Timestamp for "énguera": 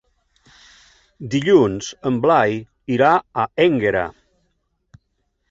3.69-4.05